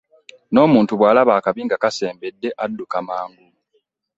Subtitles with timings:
[0.51, 3.47] N'omutnu bwalaba akabi nga kasembedde adduka mangu.